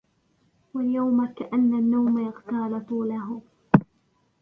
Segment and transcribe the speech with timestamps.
[0.73, 3.41] ويوم كأن النوم يغتال طوله